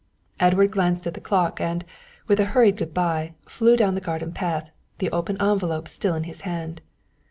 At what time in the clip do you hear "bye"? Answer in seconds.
2.91-3.35